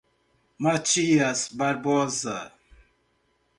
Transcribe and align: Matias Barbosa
Matias 0.57 1.49
Barbosa 1.53 2.51